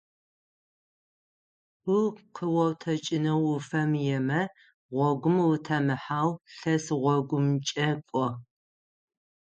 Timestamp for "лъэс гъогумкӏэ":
6.57-7.87